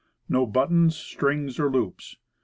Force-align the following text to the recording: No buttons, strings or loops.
No 0.27 0.47
buttons, 0.47 0.95
strings 0.95 1.59
or 1.59 1.69
loops. 1.71 2.15